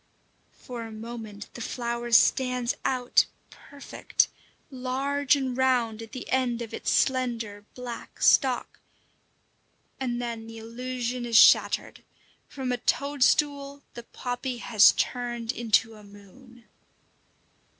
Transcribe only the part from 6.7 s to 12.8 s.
its slender, black stalk, and then the illusion is shattered: from a